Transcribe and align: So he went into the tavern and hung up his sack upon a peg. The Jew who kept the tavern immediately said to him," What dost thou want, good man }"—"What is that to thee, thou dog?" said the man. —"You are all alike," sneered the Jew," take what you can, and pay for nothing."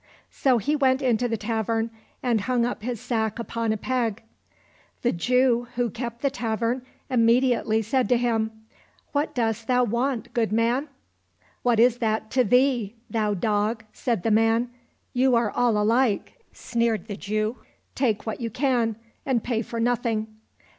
So 0.31 0.57
he 0.57 0.75
went 0.75 1.03
into 1.03 1.27
the 1.27 1.37
tavern 1.37 1.91
and 2.23 2.41
hung 2.41 2.65
up 2.65 2.81
his 2.81 2.99
sack 2.99 3.37
upon 3.37 3.71
a 3.71 3.77
peg. 3.77 4.23
The 5.03 5.11
Jew 5.11 5.67
who 5.75 5.91
kept 5.91 6.23
the 6.23 6.31
tavern 6.31 6.81
immediately 7.07 7.83
said 7.83 8.09
to 8.09 8.17
him," 8.17 8.49
What 9.11 9.35
dost 9.35 9.67
thou 9.67 9.83
want, 9.83 10.33
good 10.33 10.51
man 10.51 10.87
}"—"What 11.61 11.79
is 11.79 11.99
that 11.99 12.31
to 12.31 12.43
thee, 12.43 12.95
thou 13.11 13.35
dog?" 13.35 13.83
said 14.03 14.23
the 14.23 14.31
man. 14.31 14.71
—"You 15.13 15.35
are 15.35 15.51
all 15.51 15.77
alike," 15.77 16.33
sneered 16.51 17.05
the 17.05 17.15
Jew," 17.15 17.57
take 17.93 18.25
what 18.25 18.41
you 18.41 18.49
can, 18.49 18.95
and 19.23 19.43
pay 19.43 19.61
for 19.61 19.79
nothing." 19.79 20.33